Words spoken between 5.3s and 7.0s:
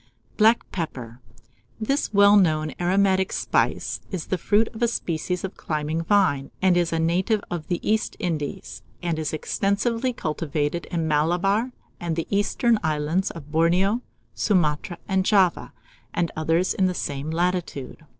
of climbing vine, and is a